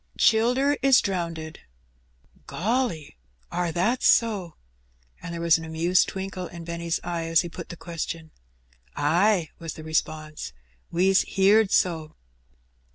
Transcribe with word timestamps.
"Childer 0.17 0.77
is 0.81 0.99
drownded." 0.99 1.59
"Golly! 2.47 3.17
are 3.51 3.71
that 3.71 4.01
so?" 4.01 4.55
and 5.21 5.31
there 5.31 5.39
was 5.41 5.59
an 5.59 5.63
amused 5.63 6.07
twinkle 6.07 6.47
in 6.47 6.63
Benny's 6.63 6.99
eye 7.03 7.25
as 7.27 7.41
he 7.41 7.49
put 7.49 7.69
the 7.69 7.77
question. 7.77 8.31
"Ay," 8.95 9.49
was 9.59 9.75
the 9.75 9.83
response; 9.83 10.53
"we's 10.89 11.21
heerd 11.27 11.69
so." 11.69 12.15